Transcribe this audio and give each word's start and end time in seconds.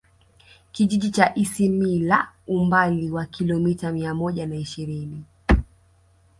Kijiji 0.71 1.11
cha 1.11 1.35
Isimila 1.35 2.27
umbali 2.47 3.11
wa 3.11 3.25
kilomita 3.25 3.91
mia 3.91 4.13
moja 4.13 4.45
na 4.47 4.55
ishirini 4.55 5.23